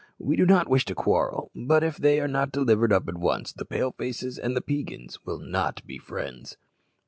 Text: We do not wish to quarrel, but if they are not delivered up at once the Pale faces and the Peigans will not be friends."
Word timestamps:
We 0.17 0.35
do 0.35 0.47
not 0.47 0.67
wish 0.67 0.83
to 0.85 0.95
quarrel, 0.95 1.51
but 1.53 1.83
if 1.83 1.97
they 1.97 2.19
are 2.19 2.27
not 2.27 2.51
delivered 2.51 2.91
up 2.91 3.07
at 3.07 3.19
once 3.19 3.53
the 3.53 3.65
Pale 3.65 3.91
faces 3.99 4.39
and 4.39 4.55
the 4.57 4.61
Peigans 4.61 5.19
will 5.27 5.37
not 5.37 5.85
be 5.85 5.99
friends." 5.99 6.57